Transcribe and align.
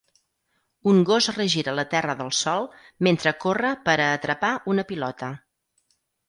Un 0.91 1.01
gos 1.09 1.27
regira 1.35 1.75
la 1.79 1.85
terra 1.91 2.15
del 2.21 2.31
sòl 2.37 2.65
mentre 3.09 3.35
corre 3.45 3.75
per 3.91 3.95
a 4.07 4.09
atrapar 4.15 4.51
una 4.75 4.87
pilota. 4.95 5.31